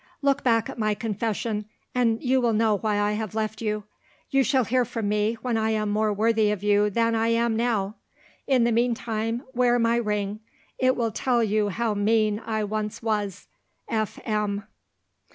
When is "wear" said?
9.53-9.77